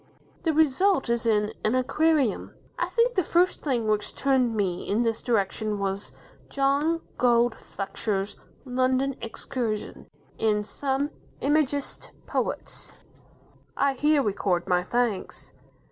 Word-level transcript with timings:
The 0.41 0.51
result 0.51 1.09
is 1.11 1.27
in 1.27 1.53
"An 1.63 1.75
Aquarium". 1.75 2.55
I 2.79 2.87
think 2.87 3.13
the 3.13 3.23
first 3.23 3.61
thing 3.61 3.87
which 3.87 4.15
turned 4.15 4.55
me 4.55 4.89
in 4.89 5.03
this 5.03 5.21
direction 5.21 5.77
was 5.77 6.11
John 6.49 7.01
Gould 7.19 7.53
Fletcher's 7.53 8.39
"London 8.65 9.15
Excursion", 9.21 10.07
in 10.39 10.63
"Some 10.63 11.11
Imagist 11.39 12.09
Poets". 12.25 12.93
I 13.77 13.93
here 13.93 14.23
record 14.23 14.67
my 14.67 14.81
thanks. 14.83 15.53